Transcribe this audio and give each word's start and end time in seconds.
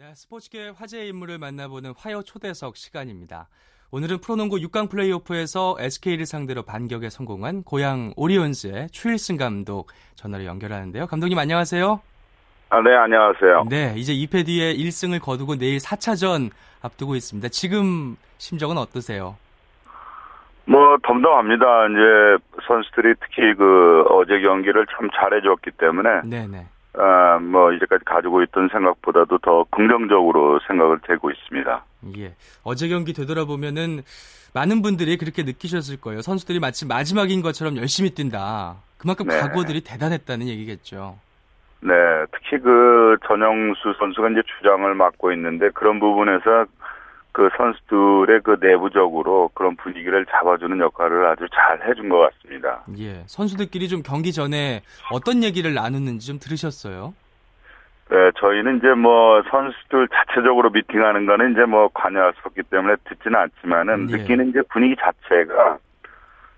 네, 0.00 0.14
스포츠계 0.14 0.70
화제의 0.78 1.08
인물을 1.08 1.36
만나보는 1.36 1.92
화요 1.94 2.22
초대석 2.22 2.78
시간입니다. 2.78 3.48
오늘은 3.90 4.22
프로농구 4.22 4.56
6강 4.56 4.88
플레이오프에서 4.88 5.76
SK를 5.78 6.24
상대로 6.24 6.62
반격에 6.62 7.10
성공한 7.10 7.62
고양 7.64 8.14
오리온스의 8.16 8.88
추일승 8.92 9.36
감독 9.36 9.88
전화로 10.14 10.46
연결하는데요. 10.46 11.06
감독님 11.06 11.38
안녕하세요. 11.38 12.00
아, 12.70 12.80
네, 12.80 12.94
안녕하세요. 12.94 13.64
네, 13.68 13.92
이제 13.98 14.14
2패 14.14 14.46
뒤에 14.46 14.74
1승을 14.74 15.20
거두고 15.20 15.56
내일 15.56 15.76
4차전 15.76 16.48
앞두고 16.80 17.14
있습니다. 17.14 17.50
지금 17.50 18.16
심정은 18.38 18.78
어떠세요? 18.78 19.36
뭐 20.64 20.96
덤덤합니다. 21.02 21.88
이제 21.88 22.44
선수들이 22.66 23.16
특히 23.20 23.54
그 23.54 24.04
어제 24.08 24.40
경기를 24.40 24.86
참 24.96 25.10
잘해줬기 25.14 25.72
때문에 25.72 26.22
네네. 26.24 26.79
아, 26.94 27.38
뭐 27.38 27.72
이제까지 27.72 28.04
가지고 28.04 28.42
있던 28.42 28.68
생각보다도 28.72 29.38
더 29.38 29.64
긍정적으로 29.70 30.58
생각을 30.66 30.98
되고 31.06 31.30
있습니다. 31.30 31.84
예. 32.18 32.34
어제 32.64 32.88
경기 32.88 33.12
되돌아보면은 33.12 34.02
많은 34.54 34.82
분들이 34.82 35.16
그렇게 35.16 35.44
느끼셨을 35.44 36.00
거예요. 36.00 36.22
선수들이 36.22 36.58
마치 36.58 36.86
마지막인 36.86 37.42
것처럼 37.42 37.76
열심히 37.76 38.10
뛴다. 38.10 38.76
그만큼 38.98 39.26
네. 39.26 39.38
각오들이 39.38 39.82
대단했다는 39.82 40.48
얘기겠죠. 40.48 41.16
네, 41.82 41.94
특히 42.32 42.58
그 42.58 43.16
전영수 43.26 43.94
선수가 43.98 44.30
이제 44.30 44.42
주장을 44.58 44.94
맡고 44.94 45.32
있는데 45.32 45.70
그런 45.70 45.98
부분에서 45.98 46.66
그 47.32 47.48
선수들의 47.56 48.40
그 48.42 48.56
내부적으로 48.60 49.50
그런 49.54 49.76
분위기를 49.76 50.26
잡아주는 50.26 50.78
역할을 50.78 51.26
아주 51.26 51.46
잘 51.54 51.88
해준 51.88 52.08
것 52.08 52.18
같습니다. 52.18 52.82
예. 52.98 53.22
선수들끼리 53.26 53.88
좀 53.88 54.02
경기 54.02 54.32
전에 54.32 54.82
어떤 55.12 55.44
얘기를 55.44 55.72
나눴는지 55.72 56.26
좀 56.26 56.38
들으셨어요? 56.38 57.14
네, 58.10 58.16
저희는 58.40 58.78
이제 58.78 58.88
뭐 58.94 59.40
선수들 59.48 60.08
자체적으로 60.08 60.70
미팅하는 60.70 61.26
거는 61.26 61.52
이제 61.52 61.64
뭐 61.64 61.88
관여할 61.94 62.32
수 62.32 62.40
없기 62.44 62.62
때문에 62.64 62.96
듣지는 63.04 63.38
않지만은 63.38 64.10
예. 64.10 64.16
느끼는 64.16 64.48
이제 64.48 64.62
분위기 64.68 64.96
자체가 64.96 65.78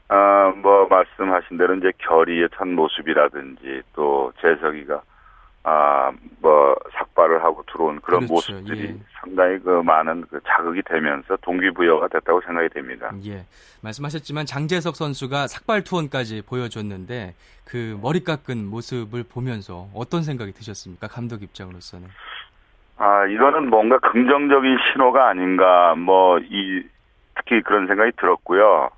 아, 0.08 0.52
뭐 0.62 0.86
말씀하신 0.88 1.58
대로 1.58 1.74
이제 1.74 1.92
결의의 1.98 2.48
첫 2.56 2.66
모습이라든지 2.68 3.82
또 3.94 4.32
재석이가 4.40 5.02
아, 5.64 6.10
뭐 6.40 6.74
삭발을 6.92 7.44
하고 7.44 7.62
들어온 7.70 8.00
그런 8.00 8.26
그렇죠. 8.26 8.32
모습들이 8.32 8.88
예. 8.88 8.96
상당히 9.20 9.58
그 9.60 9.70
많은 9.82 10.24
그 10.28 10.40
자극이 10.44 10.82
되면서 10.82 11.36
동기부여가 11.36 12.08
됐다고 12.08 12.40
생각이 12.40 12.68
됩니다. 12.70 13.12
예. 13.24 13.44
말씀하셨지만 13.82 14.46
장재석 14.46 14.96
선수가 14.96 15.46
삭발 15.46 15.84
투혼까지 15.84 16.42
보여줬는데 16.42 17.34
그 17.64 17.98
머리 18.02 18.24
깎은 18.24 18.66
모습을 18.66 19.22
보면서 19.22 19.88
어떤 19.94 20.22
생각이 20.22 20.52
드셨습니까? 20.52 21.06
감독 21.06 21.42
입장으로서는. 21.42 22.08
아, 22.98 23.26
이거는 23.26 23.70
뭔가 23.70 23.98
긍정적인 23.98 24.78
신호가 24.92 25.28
아닌가, 25.28 25.94
뭐, 25.96 26.38
이, 26.38 26.82
특히 27.34 27.60
그런 27.62 27.86
생각이 27.86 28.12
들었고요. 28.16 28.90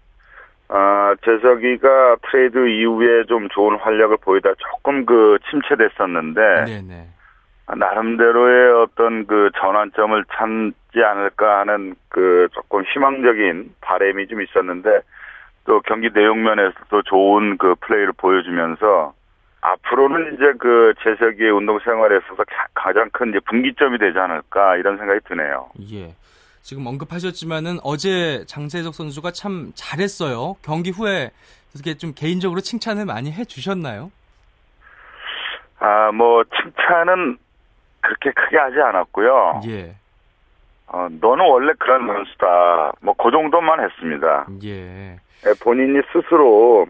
아, 0.68 1.14
재석이가 1.24 2.16
트레이드 2.30 2.68
이후에 2.68 3.24
좀 3.24 3.48
좋은 3.50 3.76
활약을 3.76 4.16
보이다 4.18 4.50
조금 4.58 5.04
그 5.04 5.38
침체됐었는데, 5.50 6.40
네네. 6.64 7.08
아, 7.66 7.74
나름대로의 7.74 8.72
어떤 8.82 9.26
그 9.26 9.50
전환점을 9.58 10.24
찾지 10.32 11.04
않을까 11.04 11.60
하는 11.60 11.94
그 12.08 12.48
조금 12.52 12.82
희망적인 12.84 13.74
바람이 13.80 14.26
좀 14.26 14.40
있었는데, 14.42 15.00
또 15.66 15.80
경기 15.80 16.10
내용면에서도 16.12 17.02
좋은 17.02 17.56
그 17.58 17.74
플레이를 17.80 18.12
보여주면서, 18.16 19.14
앞으로는 19.60 20.34
이제 20.34 20.52
그 20.58 20.92
재석이의 21.02 21.50
운동 21.50 21.78
생활에 21.78 22.18
있어서 22.18 22.44
가- 22.44 22.66
가장 22.74 23.08
큰 23.12 23.30
이제 23.30 23.40
분기점이 23.48 23.96
되지 23.98 24.18
않을까 24.18 24.76
이런 24.76 24.98
생각이 24.98 25.20
드네요. 25.26 25.70
예. 25.90 26.14
지금 26.64 26.86
언급하셨지만은 26.86 27.76
어제 27.84 28.42
장재석 28.46 28.94
선수가 28.94 29.32
참 29.32 29.72
잘했어요. 29.74 30.56
경기 30.62 30.88
후에 30.90 31.30
어떻게 31.74 31.94
좀 31.98 32.14
개인적으로 32.14 32.62
칭찬을 32.62 33.04
많이 33.04 33.30
해 33.30 33.44
주셨나요? 33.44 34.10
아, 35.78 36.10
뭐 36.12 36.42
칭찬은 36.44 37.36
그렇게 38.00 38.30
크게 38.32 38.56
하지 38.56 38.80
않았고요. 38.80 39.60
예. 39.68 39.94
어, 40.86 41.06
너는 41.20 41.44
원래 41.50 41.74
그런 41.78 42.06
선수다. 42.06 42.92
뭐 43.02 43.14
그 43.22 43.30
정도만 43.30 43.84
했습니다. 43.84 44.46
예. 44.64 45.16
예, 45.46 45.52
본인이 45.62 46.00
스스로 46.14 46.86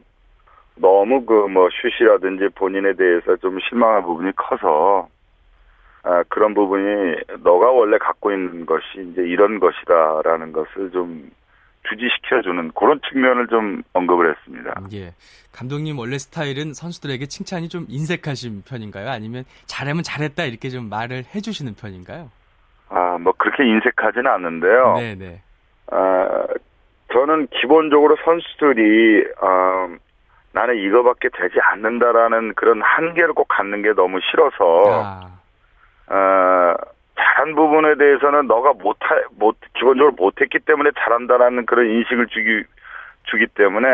너무 0.77 1.25
그 1.27 1.49
뭐 1.49 1.69
슛이라든지 1.83 2.51
본인에 2.55 2.93
대해서 2.95 3.35
좀 3.39 3.59
실망한 3.69 4.03
부분이 4.05 4.31
커서 4.37 5.09
아, 6.05 6.23
그런 6.29 6.53
부분이 6.53 7.17
너가 7.43 7.71
원래 7.71 7.97
갖고 7.99 8.31
있는 8.31 8.67
것이 8.67 8.85
이제 9.11 9.23
이런 9.23 9.59
것이다라는 9.59 10.53
것을 10.53 10.91
좀 10.93 11.31
주지시켜주는 11.89 12.73
그런 12.73 13.01
측면을 13.09 13.47
좀 13.49 13.83
언급을 13.95 14.31
했습니다. 14.31 14.75
예. 14.93 15.13
감독님 15.53 15.99
원래 15.99 16.19
스타일은 16.19 16.75
선수들에게 16.75 17.27
칭찬이 17.27 17.69
좀 17.69 17.87
인색하신 17.89 18.63
편인가요? 18.69 19.09
아니면 19.09 19.45
잘하면 19.67 20.03
잘했다 20.03 20.45
이렇게 20.45 20.69
좀 20.69 20.89
말을 20.89 21.25
해 21.35 21.41
주시는 21.41 21.75
편인가요? 21.75 22.31
아, 22.91 23.19
뭐 23.19 23.33
그렇게 23.37 23.65
인색하지는 23.67 24.27
않는데요. 24.27 24.95
네, 24.99 25.15
네. 25.15 25.43
아, 25.91 26.47
저는 27.13 27.49
기본적으로 27.61 28.17
선수들이 28.25 29.25
아, 29.41 29.89
나는 30.53 30.77
이거밖에 30.77 31.29
되지 31.31 31.57
않는다라는 31.61 32.55
그런 32.55 32.83
한계를 32.83 33.33
꼭 33.33 33.49
갖는 33.49 33.83
게 33.83 33.93
너무 33.93 34.21
싫어서 34.31 35.03
아. 35.03 35.44
어, 36.09 36.75
잘한 37.17 37.55
부분에 37.55 37.97
대해서는 37.97 38.47
너가 38.47 38.73
못하, 38.73 39.21
못, 39.33 39.57
기본적으로 39.75 40.13
못했기 40.13 40.61
때문에 40.61 40.91
잘한다라는 40.99 41.67
그런 41.67 41.87
인식을 41.87 42.27
주기, 42.29 42.65
주기 43.25 43.47
때문에 43.47 43.89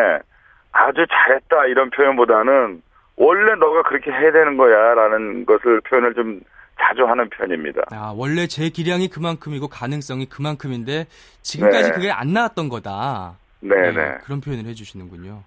아주 0.72 1.06
잘했다 1.10 1.66
이런 1.66 1.90
표현보다는 1.90 2.82
원래 3.16 3.54
너가 3.56 3.82
그렇게 3.82 4.10
해야 4.10 4.32
되는 4.32 4.56
거야 4.56 4.94
라는 4.94 5.44
것을 5.44 5.80
표현을 5.82 6.14
좀 6.14 6.40
자주 6.80 7.04
하는 7.04 7.28
편입니다. 7.28 7.82
아, 7.90 8.14
원래 8.16 8.46
제 8.46 8.70
기량이 8.70 9.08
그만큼이고 9.08 9.68
가능성이 9.68 10.26
그만큼인데 10.26 11.06
지금까지 11.42 11.90
네. 11.90 11.90
그게 11.92 12.10
안 12.10 12.32
나왔던 12.32 12.68
거다. 12.70 13.34
네네. 13.60 14.00
예, 14.00 14.18
그런 14.24 14.40
표현을 14.40 14.64
해주시는군요. 14.64 15.42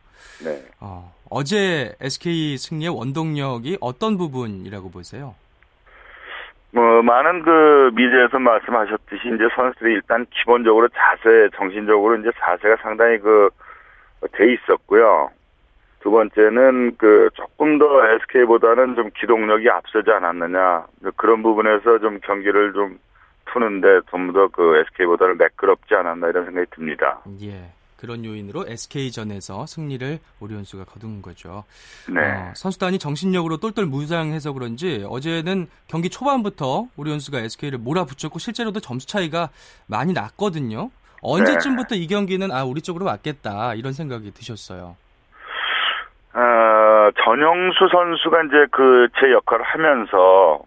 네. 0.46 0.64
어, 0.80 1.14
어제 1.30 1.96
SK 2.00 2.58
승리의 2.58 2.96
원동력이 2.96 3.78
어떤 3.82 4.18
부분이라고 4.18 4.92
보세요? 4.92 5.34
뭐, 6.74 7.04
많은 7.04 7.44
그 7.44 7.92
미디어에서 7.94 8.40
말씀하셨듯이 8.40 9.28
이제 9.28 9.48
선수들이 9.56 9.94
일단 9.94 10.26
기본적으로 10.32 10.88
자세, 10.90 11.48
정신적으로 11.56 12.18
이제 12.18 12.32
자세가 12.40 12.78
상당히 12.82 13.20
그, 13.20 13.50
돼 14.32 14.54
있었고요. 14.54 15.30
두 16.00 16.10
번째는 16.12 16.96
그 16.98 17.30
조금 17.36 17.78
더 17.78 17.86
SK보다는 18.06 18.96
좀 18.96 19.10
기동력이 19.16 19.70
앞서지 19.70 20.10
않았느냐. 20.12 20.86
그런 21.16 21.44
부분에서 21.44 22.00
좀 22.00 22.20
경기를 22.22 22.74
좀 22.74 22.98
푸는데 23.46 24.02
좀 24.10 24.34
더 24.34 24.48
그 24.48 24.78
SK보다는 24.78 25.38
매끄럽지 25.38 25.94
않았나 25.94 26.30
이런 26.30 26.46
생각이 26.46 26.68
듭니다. 26.72 27.20
예. 27.42 27.70
그런 28.04 28.26
요인으로 28.26 28.66
SK전에서 28.68 29.66
승리를 29.66 30.20
오리온수가 30.42 30.84
거둔 30.84 31.22
거죠. 31.22 31.64
네. 32.14 32.20
어, 32.20 32.52
선수단이 32.54 33.00
정신력으로 33.00 33.58
똘똘 33.58 33.86
무장해서 33.86 34.52
그런지 34.52 35.06
어제는 35.10 35.68
경기 35.88 36.10
초반부터 36.10 36.88
오리온수가 36.98 37.40
SK를 37.40 37.80
몰아붙였고 37.80 38.40
실제로도 38.40 38.82
점수 38.82 39.08
차이가 39.08 39.48
많이 39.88 40.12
났거든요. 40.12 40.90
언제쯤부터 41.22 41.96
이 41.96 42.08
경기는 42.08 42.52
아 42.52 42.66
우리 42.66 42.82
쪽으로 42.82 43.06
왔겠다 43.06 43.74
이런 43.76 43.94
생각이 43.94 44.34
드셨어요. 44.34 44.98
어, 46.34 47.10
전영수 47.24 47.88
선수가 47.90 48.44
이제 48.44 48.66
그 48.72 49.08
제 49.22 49.32
역할을 49.32 49.64
하면서 49.64 50.60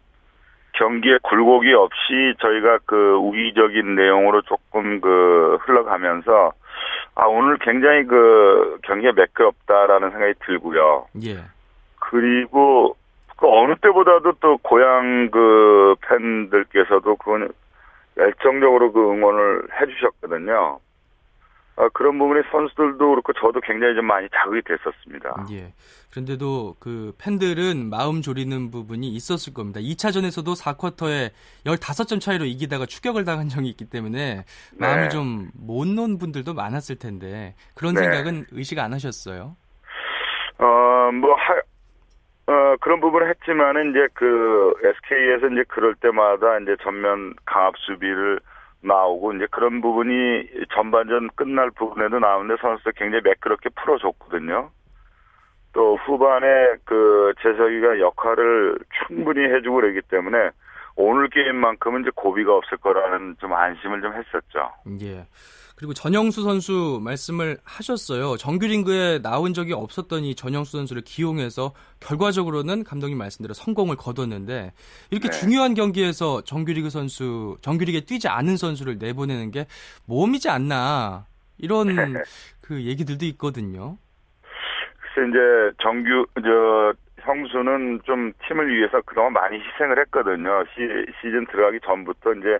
경기에 0.73 1.19
굴곡이 1.23 1.71
없이 1.75 2.35
저희가 2.41 2.79
그 2.87 3.17
우위적인 3.17 3.95
내용으로 3.95 4.41
조금 4.43 5.03
그 5.03 5.59
흘러가면서 5.61 6.53
아 7.17 7.27
오늘 7.27 7.59
굉장히 7.59 8.05
그 8.05 8.79
경기가 8.83 9.13
매끄럽다라는 9.13 10.11
생각이 10.11 10.35
들고요. 10.47 11.07
예. 11.25 11.39
그리고 11.99 12.95
그 13.37 13.47
어느 13.49 13.75
때보다도 13.77 14.35
또 14.41 14.59
고향 14.59 15.31
그 15.31 15.97
팬들께서도 16.03 17.17
그건 17.17 17.49
열정적으로 18.19 18.93
그 18.93 19.13
응원을 19.13 19.69
해주셨거든요. 19.81 20.79
아, 21.77 21.89
그런 21.93 22.19
부분에 22.19 22.43
선수들도 22.51 23.11
그렇고 23.11 23.33
저도 23.35 23.61
굉장히 23.61 23.95
좀 23.95 24.07
많이 24.07 24.29
자극이 24.35 24.63
됐었습니다. 24.63 25.47
예. 25.53 25.75
그런데도 26.11 26.77
그 26.81 27.13
팬들은 27.19 27.91
마음 27.91 28.23
졸이는 28.23 28.71
부분이 28.71 29.07
있었을 29.09 29.53
겁니다. 29.53 29.81
2차전에서도 29.81 30.59
4쿼터에 30.59 31.31
15점 31.67 32.19
차이로 32.19 32.47
이기다가 32.47 32.87
추격을 32.87 33.27
당한 33.27 33.49
적이 33.49 33.69
있기 33.69 33.91
때문에 33.91 34.45
마음이 34.79 35.03
네. 35.03 35.09
좀못 35.11 35.89
놓은 35.89 36.17
분들도 36.17 36.55
많았을 36.55 36.99
텐데 36.99 37.55
그런 37.75 37.95
네. 37.95 38.05
생각은 38.05 38.47
의식 38.53 38.79
안 38.79 38.95
하셨어요? 38.95 39.57
어, 40.59 41.13
뭐, 41.13 41.35
하, 41.35 41.53
어, 41.55 42.53
뭐 42.53 42.77
그런 42.81 43.01
부분을 43.01 43.29
했지만은 43.29 43.91
이제 43.91 44.09
그 44.15 44.73
SK에서 44.83 45.49
이제 45.49 45.65
그럴 45.69 45.95
때마다 45.97 46.59
이제 46.61 46.75
전면 46.83 47.35
강압 47.45 47.75
수비를 47.77 48.41
나오고 48.87 49.35
이제 49.35 49.47
그런 49.51 49.81
부분이 49.81 50.49
전반전 50.75 51.31
끝날 51.35 51.71
부분에도 51.71 52.19
나오는데 52.19 52.61
선수들 52.61 52.93
굉장히 52.93 53.23
매끄럽게 53.25 53.71
풀어줬거든요. 53.71 54.71
또 55.73 55.97
후반에 55.97 56.77
그 56.85 57.35
재석이가 57.43 58.01
역할을 58.01 58.79
충분히 59.07 59.45
해주고 59.45 59.77
그러기 59.77 60.01
때문에 60.09 60.51
오늘 60.97 61.29
게임만큼은 61.29 62.03
이제 62.03 62.11
고비가 62.15 62.55
없을 62.55 62.79
거라는 62.79 63.37
좀 63.39 63.53
안심을 63.53 64.01
좀 64.01 64.15
했었죠. 64.15 64.71
예. 65.03 65.27
그리고 65.77 65.93
전영수 65.93 66.43
선수 66.43 67.01
말씀을 67.05 67.59
하셨어요. 67.63 68.39
정규 68.39 68.67
링그에 68.67 69.21
나온 69.21 69.53
적이 69.53 69.75
없었던 69.75 70.23
이 70.25 70.35
전영수 70.35 70.79
선수를 70.79 71.03
기용해서 71.03 71.75
결과적으로는 72.01 72.83
감독님 72.83 73.19
말씀대로 73.19 73.53
성공을 73.53 73.97
거뒀는데 73.97 74.73
이렇게 75.11 75.29
네. 75.29 75.39
중요한 75.39 75.75
경기에서 75.75 76.41
정규리그 76.43 76.89
선수, 76.89 77.59
정규리그에 77.61 78.01
뛰지 78.01 78.27
않은 78.27 78.57
선수를 78.57 78.97
내보내는 78.99 79.51
게 79.51 79.67
모험이지 80.07 80.49
않나 80.49 81.27
이런 81.59 81.89
그 82.63 82.83
얘기들도 82.83 83.27
있거든요. 83.27 83.99
글쎄 84.99 85.29
이제 85.29 85.77
정규 85.83 86.27
저 86.43 86.95
형수는 87.21 88.01
좀 88.05 88.33
팀을 88.49 88.75
위해서 88.75 89.03
그동안 89.05 89.35
많이 89.35 89.59
희생을 89.59 89.99
했거든요. 90.01 90.65
시, 90.75 90.81
시즌 91.21 91.47
들어가기 91.47 91.81
전부터 91.85 92.33
이제 92.35 92.59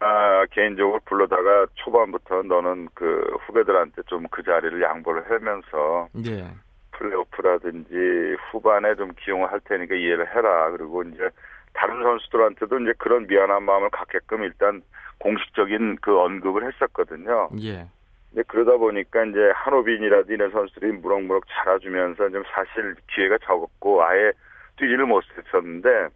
아, 0.00 0.46
개인적으로 0.52 1.00
불러다가 1.04 1.66
초반부터 1.74 2.42
너는 2.42 2.88
그 2.94 3.36
후배들한테 3.46 4.02
좀 4.06 4.26
그 4.30 4.42
자리를 4.42 4.80
양보를 4.80 5.28
하면서 5.30 6.08
예. 6.24 6.46
플레이오프라든지 6.92 8.36
후반에 8.50 8.94
좀 8.94 9.12
기용을 9.20 9.50
할 9.50 9.60
테니까 9.60 9.94
이해를 9.94 10.28
해라. 10.34 10.70
그리고 10.70 11.02
이제 11.02 11.28
다른 11.72 12.02
선수들한테도 12.02 12.78
이제 12.80 12.92
그런 12.98 13.26
미안한 13.26 13.62
마음을 13.62 13.90
갖게끔 13.90 14.42
일단 14.44 14.82
공식적인 15.18 15.98
그 16.00 16.18
언급을 16.18 16.66
했었거든요. 16.72 17.48
예. 17.60 17.86
근데 18.30 18.42
그러다 18.46 18.76
보니까 18.76 19.24
이제 19.24 19.50
한호빈이라든지 19.54 20.34
이런 20.34 20.50
선수들이 20.50 20.92
무럭무럭 20.92 21.44
자라주면서 21.48 22.30
좀 22.30 22.42
사실 22.52 22.94
기회가 23.14 23.38
적었고 23.38 24.02
아예 24.04 24.32
뛰지를 24.76 25.06
못했었는데 25.06 26.08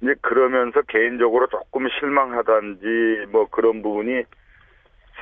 이제 0.00 0.14
그러면서 0.20 0.82
개인적으로 0.82 1.46
조금 1.48 1.88
실망하던지 1.98 3.26
뭐 3.30 3.46
그런 3.50 3.82
부분이 3.82 4.24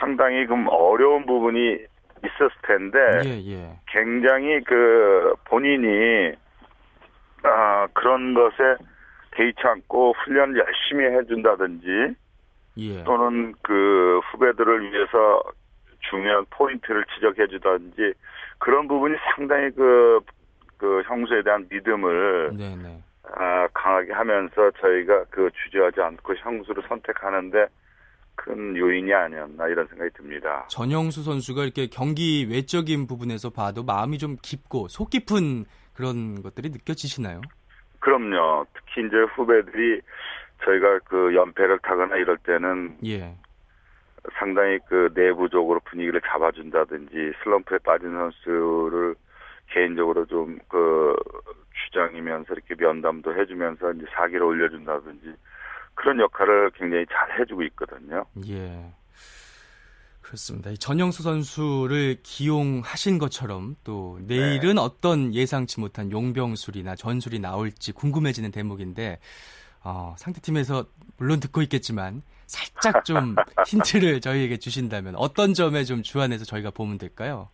상당히 0.01 0.47
좀 0.47 0.67
어려운 0.69 1.27
부분이 1.27 1.79
있었을 2.25 2.51
텐데 2.63 2.99
예, 3.25 3.53
예. 3.53 3.79
굉장히 3.89 4.63
그 4.65 5.35
본인이 5.45 6.33
아 7.43 7.87
그런 7.93 8.35
것에 8.35 8.77
개의치 9.33 9.61
않고 9.63 10.15
훈련 10.25 10.57
열심히 10.57 11.05
해준다든지 11.05 12.15
예. 12.79 13.05
또는 13.05 13.55
그 13.63 14.21
후배들을 14.31 14.93
위해서 14.93 15.43
중요한 16.11 16.45
포인트를 16.51 17.05
지적해주든지 17.15 18.15
그런 18.59 18.89
부분이 18.89 19.17
상당히 19.35 19.71
그, 19.71 20.21
그 20.77 21.03
형수에 21.07 21.43
대한 21.43 21.67
믿음을 21.71 22.53
네네. 22.57 23.03
네. 23.25 23.31
아, 23.35 23.69
강하게 23.73 24.13
하면서 24.13 24.71
저희가 24.81 25.25
그 25.31 25.51
주저하지 25.65 26.01
않고 26.01 26.35
형수를 26.37 26.83
선택하는데 26.89 27.67
큰 28.35 28.77
요인이 28.77 29.13
아니었나 29.13 29.69
이런 29.69 29.87
생각이 29.87 30.11
듭니다. 30.15 30.67
전영수 30.69 31.23
선수가 31.23 31.63
이렇게 31.65 31.87
경기 31.87 32.47
외적인 32.51 33.07
부분에서 33.07 33.51
봐도 33.51 33.83
마음이 33.83 34.19
좀 34.19 34.37
깊고 34.43 34.89
속 34.89 35.11
깊은 35.11 35.67
그런 35.95 36.43
것들이 36.43 36.71
느껴지시나요? 36.71 37.43
그럼요. 38.01 38.67
특히 38.75 39.07
이제 39.07 39.17
후배들이 39.37 40.01
저희가 40.65 41.01
그 41.05 41.35
연패를 41.35 41.79
타거나 41.81 42.17
이럴 42.17 42.37
때는 42.39 42.97
예. 43.05 43.35
상당히 44.39 44.79
그 44.89 45.11
내부적으로 45.15 45.81
분위기를 45.85 46.21
잡아준다든지 46.23 47.33
슬럼프에 47.43 47.79
빠진 47.85 48.13
선수를 48.13 49.15
개인적으로 49.69 50.27
좀 50.27 50.59
그 50.69 51.15
주장이면서 51.93 52.55
이렇게 52.55 52.75
면담도 52.75 53.39
해주면서 53.39 53.93
이제 53.93 54.06
사기를 54.17 54.43
올려준다든지 54.43 55.35
그런 55.94 56.19
역할을 56.19 56.71
굉장히 56.71 57.05
잘 57.06 57.39
해주고 57.41 57.62
있거든요. 57.65 58.25
예. 58.49 58.93
그렇습니다. 60.23 60.71
전영수 60.75 61.23
선수를 61.23 62.17
기용하신 62.23 63.19
것처럼 63.19 63.77
또 63.85 64.19
내일은 64.23 64.77
네. 64.77 64.81
어떤 64.81 65.35
예상치 65.35 65.79
못한 65.79 66.11
용병술이나 66.11 66.97
전술이 66.97 67.39
나올지 67.39 67.93
궁금해지는 67.93 68.50
대목인데 68.50 69.19
어, 69.85 70.15
상대팀에서 70.17 70.87
물론 71.19 71.39
듣고 71.41 71.61
있겠지만 71.62 72.23
살짝 72.47 73.05
좀 73.05 73.35
힌트를 73.67 74.21
저희에게 74.23 74.56
주신다면 74.56 75.17
어떤 75.17 75.53
점에 75.53 75.85
좀 75.85 76.03
주안해서 76.03 76.47
저희가 76.47 76.71
보면 76.71 76.97
될까요? 76.97 77.49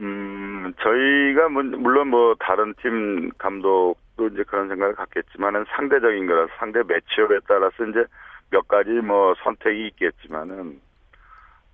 음, 0.00 0.72
저희가 0.80 1.48
뭐, 1.48 1.62
물론 1.62 2.08
뭐 2.08 2.34
다른 2.38 2.74
팀 2.80 3.30
감독도 3.38 4.28
이제 4.28 4.44
그런 4.44 4.68
생각을 4.68 4.94
갖겠지만은 4.94 5.64
상대적인 5.76 6.26
거라서 6.26 6.52
상대 6.58 6.82
매치업에 6.86 7.40
따라서 7.48 7.84
이제 7.84 8.04
몇 8.50 8.66
가지 8.68 8.90
뭐 8.90 9.34
선택이 9.42 9.88
있겠지만은 9.88 10.80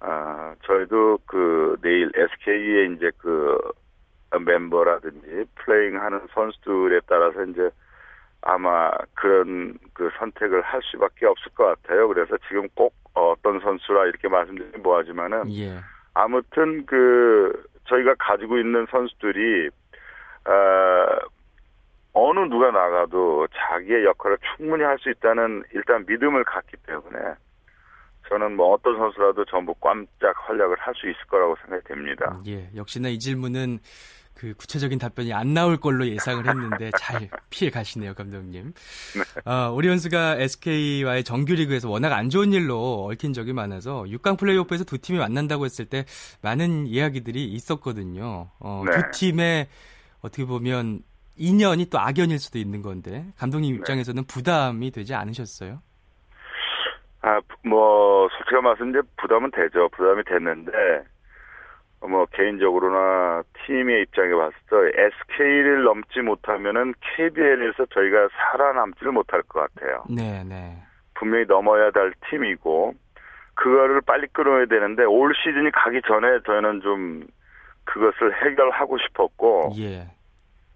아, 0.00 0.55
저희도 0.65 1.19
그 1.26 1.76
내일 1.82 2.11
SK의 2.15 2.94
이제 2.94 3.11
그 3.19 3.59
멤버라든지 4.44 5.44
플레잉 5.55 6.00
하는 6.00 6.20
선수들에 6.35 7.00
따라서 7.06 7.44
이제 7.44 7.70
아마 8.43 8.91
그런 9.15 9.79
그 9.94 10.11
선택을 10.19 10.61
할 10.62 10.81
수밖에 10.82 11.27
없을 11.27 11.53
것 11.53 11.65
같아요. 11.65 12.09
그래서 12.09 12.37
지금 12.49 12.69
꼭 12.75 12.93
어떤 13.15 13.61
선수라 13.61 14.06
이렇게 14.06 14.29
말씀드리긴 14.29 14.82
뭐하지만은 14.82 15.50
예. 15.53 15.79
아무튼 16.12 16.85
그 16.85 17.65
저희가 17.88 18.14
가지고 18.19 18.58
있는 18.58 18.86
선수들이 18.90 19.69
어, 20.46 21.19
어느 22.12 22.40
누가 22.48 22.70
나가도 22.70 23.48
자기의 23.54 24.04
역할을 24.04 24.38
충분히 24.56 24.84
할 24.84 24.98
수 24.98 25.10
있다는 25.10 25.64
일단 25.72 26.04
믿음을 26.06 26.44
갖기 26.44 26.76
때문에 26.86 27.19
저는 28.28 28.56
뭐 28.56 28.72
어떤 28.72 28.96
선수라도 28.96 29.44
전부 29.46 29.75
깜짝 29.75 30.34
활약을 30.48 30.76
할 30.78 30.94
수 30.94 31.08
있을 31.10 31.20
거라고 31.26 31.56
생각이 31.62 31.84
됩니다. 31.88 32.40
예, 32.46 32.70
역시나 32.76 33.08
이 33.08 33.19
질문은 33.19 33.78
그 34.34 34.52
구체적인 34.54 34.98
답변이 34.98 35.32
안 35.32 35.54
나올 35.54 35.76
걸로 35.76 36.06
예상을 36.06 36.46
했는데 36.46 36.90
잘 36.98 37.28
피해 37.50 37.70
가시네요, 37.70 38.14
감독님. 38.14 38.72
네. 38.75 39.50
어, 39.50 39.70
오리온스가 39.70 40.36
SK와의 40.36 41.25
정규리그에서 41.25 41.88
워낙 41.88 42.12
안 42.12 42.31
좋은 42.31 42.52
일로 42.52 43.06
얽힌 43.10 43.32
적이 43.32 43.53
많아서 43.53 44.03
6강 44.03 44.38
플레이오프에서 44.38 44.84
두 44.84 44.98
팀이 44.98 45.19
만난다고 45.19 45.64
했을 45.64 45.86
때 45.86 46.05
많은 46.43 46.86
이야기들이 46.86 47.44
있었거든요. 47.44 48.50
어, 48.58 48.82
네. 48.86 48.96
두 48.96 49.19
팀의 49.19 49.69
어떻게 50.20 50.44
보면 50.44 51.03
인연이 51.36 51.86
또 51.86 51.98
악연일 51.98 52.38
수도 52.38 52.58
있는 52.58 52.82
건데 52.82 53.26
감독님 53.36 53.72
네. 53.72 53.79
입장에서는 53.79 54.24
부담이 54.24 54.91
되지 54.91 55.14
않으셨어요? 55.14 55.79
아, 57.22 57.41
뭐 57.64 58.29
솔직히 58.36 58.60
말씀 58.62 58.91
이제 58.91 59.00
부담은 59.17 59.50
되죠. 59.53 59.88
부담이 59.91 60.24
됐는데 60.24 60.72
뭐 62.08 62.27
개인적으로나 62.27 63.43
팀의 63.67 64.03
입장에 64.03 64.34
봤을 64.34 64.55
때 64.70 65.03
SK를 65.03 65.84
넘지 65.84 66.20
못하면은 66.20 66.94
KBL에서 67.01 67.87
저희가 67.87 68.29
살아남지를 68.37 69.13
못할 69.13 69.43
것 69.43 69.61
같아요. 69.61 70.05
네, 70.08 70.44
네. 70.44 70.82
분명히 71.15 71.44
넘어야 71.46 71.91
될 71.91 72.13
팀이고 72.29 72.94
그거를 73.55 74.01
빨리 74.01 74.27
끊어야 74.32 74.67
되는데 74.67 75.05
올 75.05 75.32
시즌이 75.34 75.70
가기 75.70 76.03
전에 76.06 76.41
저희는 76.44 76.81
좀 76.82 77.27
그것을 77.84 78.34
해결하고 78.44 78.99
싶었고 78.99 79.73
예. 79.79 80.06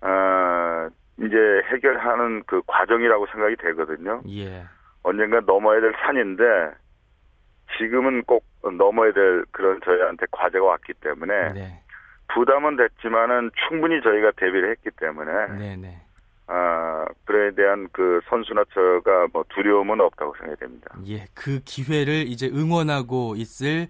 어, 0.01 0.89
이제 1.19 1.37
해결하는 1.73 2.45
그 2.47 2.63
과정이라고 2.67 3.27
생각이 3.27 3.57
되거든요. 3.57 4.23
예. 4.29 4.65
언젠가 5.03 5.41
넘어야 5.41 5.81
될 5.81 5.93
산인데 6.05 6.45
지금은 7.79 8.23
꼭 8.25 8.45
넘어야 8.63 9.13
될 9.13 9.45
그런 9.51 9.81
저희한테 9.85 10.27
과제가 10.31 10.65
왔기 10.65 10.95
때문에 10.95 11.53
네. 11.53 11.83
부담은 12.35 12.77
됐지만은 12.77 13.51
충분히 13.69 14.03
저희가 14.03 14.33
대비를 14.37 14.71
했기 14.71 14.91
때문에 14.91 15.33
네네. 15.59 15.77
네. 15.77 16.03
아 16.47 17.05
그에 17.25 17.51
대한 17.53 17.89
그 17.93 18.21
선수나 18.29 18.65
저가 18.73 19.29
뭐 19.33 19.45
두려움은 19.51 20.01
없다고 20.01 20.35
생각됩니다. 20.39 20.95
예, 21.07 21.27
그 21.35 21.61
기회를 21.65 22.27
이제 22.27 22.49
응원하고 22.49 23.35
있을 23.37 23.89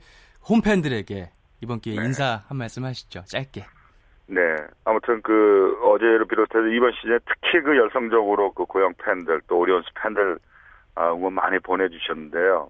홈팬들에게 0.49 1.31
이번 1.63 1.81
기회에 1.81 2.01
네. 2.01 2.07
인사 2.07 2.43
한 2.49 2.59
말씀 2.59 2.85
하시죠. 2.85 3.23
짧게. 3.27 3.65
네, 4.27 4.41
아무튼 4.85 5.23
그 5.23 5.79
어제를 5.85 6.27
비롯해서 6.27 6.67
이번 6.67 6.93
시즌에 6.93 7.19
특히 7.27 7.63
그 7.63 7.77
열성적으로 7.77 8.53
그 8.53 8.65
고향 8.67 8.93
팬들 8.99 9.41
또 9.47 9.59
오리온스 9.59 9.89
팬들 9.95 10.39
아, 10.97 11.13
응원 11.13 11.33
많이 11.33 11.59
보내주셨는데요. 11.61 12.69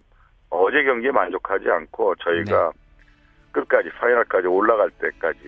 어제 0.51 0.83
경기에 0.85 1.11
만족하지 1.11 1.69
않고 1.69 2.15
저희가 2.17 2.73
네. 2.73 2.79
끝까지 3.53 3.91
파이널까지 4.01 4.47
올라갈 4.47 4.91
때까지 4.91 5.39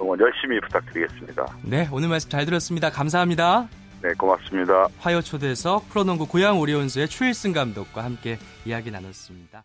응원 0.00 0.18
열심히 0.20 0.60
부탁드리겠습니다. 0.60 1.46
네, 1.64 1.88
오늘 1.92 2.08
말씀 2.08 2.30
잘 2.30 2.44
들었습니다. 2.44 2.90
감사합니다. 2.90 3.68
네, 4.02 4.12
고맙습니다. 4.18 4.88
화요 4.98 5.20
초대석 5.20 5.88
프로농구 5.88 6.28
고양 6.28 6.60
오리온스의 6.60 7.08
추일승 7.08 7.52
감독과 7.52 8.04
함께 8.04 8.36
이야기 8.64 8.90
나눴습니다. 8.90 9.64